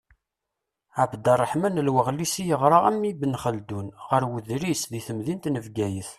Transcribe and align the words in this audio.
Ɛebderreḥman 1.01 1.79
Al-Waɣlisi 1.81 2.43
yeɣra, 2.49 2.79
am 2.89 3.01
Ibn 3.11 3.33
Xeldun, 3.43 3.87
ɣer 4.09 4.23
Wedris 4.31 4.81
di 4.91 5.01
temdint 5.07 5.45
n 5.49 5.57
Bgayet. 5.65 6.09